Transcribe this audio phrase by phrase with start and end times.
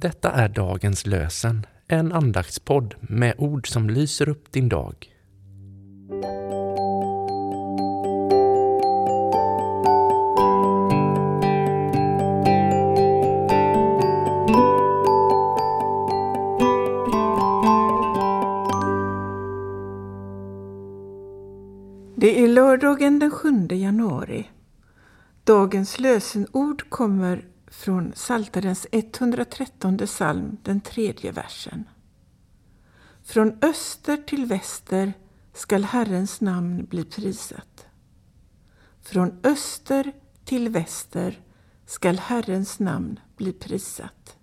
[0.00, 4.94] Detta är dagens lösen, en andaktspodd med ord som lyser upp din dag.
[22.16, 24.50] Det är lördagen den 7 januari.
[25.44, 31.84] Dagens lösenord kommer från Psaltarens 113 psalm, den tredje versen.
[33.22, 35.12] Från öster till väster
[35.54, 37.86] skall Herrens namn bli prisat.
[39.00, 40.12] Från öster
[40.44, 41.40] till väster
[41.86, 44.36] skall Herrens namn bli prisat.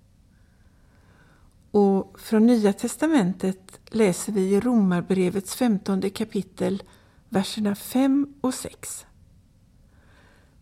[1.72, 6.84] Och från Nya testamentet läser vi i Romarbrevets femtonde kapitel
[7.30, 9.06] verserna 5 och 6.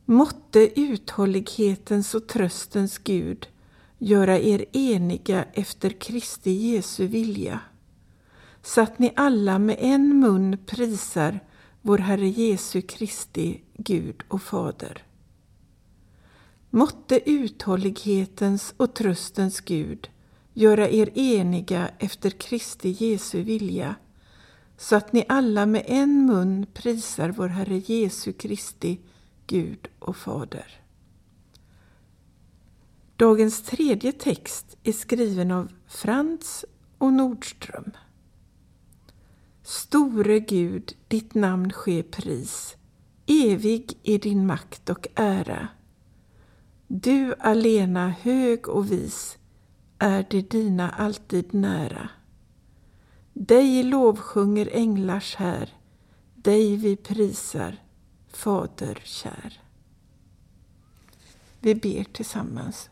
[0.07, 3.47] Måtte uthållighetens och tröstens Gud
[3.97, 7.59] göra er eniga efter Kristi Jesu vilja,
[8.61, 11.39] så att ni alla med en mun prisar
[11.81, 15.03] vår Herre Jesu Kristi Gud och Fader.
[16.69, 20.09] Måtte uthållighetens och tröstens Gud
[20.53, 23.95] göra er eniga efter Kristi Jesu vilja,
[24.77, 28.99] så att ni alla med en mun prisar vår Herre Jesu Kristi
[29.47, 30.81] Gud och Fader.
[33.15, 36.65] Dagens tredje text är skriven av Frans
[36.97, 37.91] och Nordström.
[39.63, 42.77] Store Gud, ditt namn ske pris,
[43.27, 45.67] evig är din makt och ära.
[46.87, 49.37] Du alena hög och vis,
[49.99, 52.09] är det dina alltid nära.
[53.33, 55.73] Dig lovsjunger änglars här,
[56.35, 57.75] dig vi prisar,
[58.35, 59.61] Fader kär.
[61.59, 62.89] Vi ber tillsammans.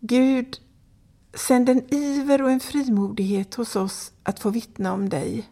[0.00, 0.60] Gud,
[1.34, 5.48] sänd en iver och en frimodighet hos oss att få vittna om dig.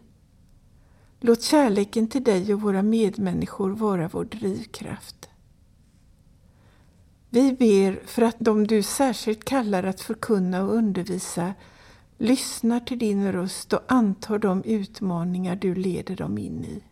[1.19, 5.29] Låt kärleken till dig och våra medmänniskor vara vår drivkraft.
[7.29, 11.53] Vi ber för att de du särskilt kallar att förkunna och undervisa
[12.17, 16.83] lyssnar till din röst och antar de utmaningar du leder dem in i.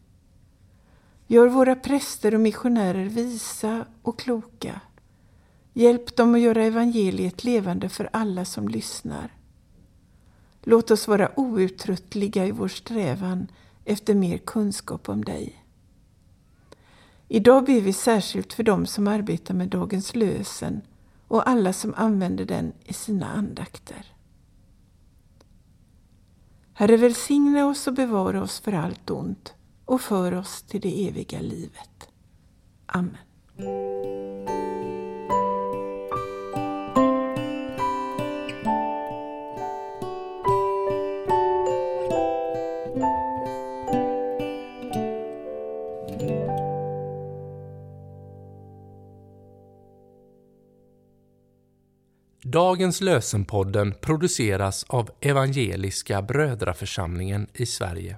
[1.30, 4.82] Gör våra präster och missionärer visa och kloka.
[5.74, 9.34] Hjälp dem att göra evangeliet levande för alla som lyssnar.
[10.64, 13.48] Låt oss vara outtröttliga i vår strävan
[13.86, 15.64] efter mer kunskap om dig.
[17.28, 20.82] Idag ber vi särskilt för dem som arbetar med dagens lösen
[21.28, 24.06] och alla som använder den i sina andakter.
[26.74, 29.57] Herre, välsigna oss och bevara oss för allt ont
[29.88, 32.10] och för oss till det eviga livet.
[32.86, 33.18] Amen.
[52.44, 58.18] Dagens lösenpodden produceras av Evangeliska Brödraförsamlingen i Sverige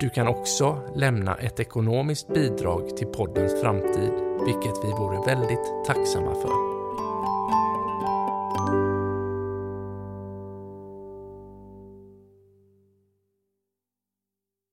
[0.00, 4.12] Du kan också lämna ett ekonomiskt bidrag till poddens framtid,
[4.46, 6.75] vilket vi vore väldigt tacksamma för.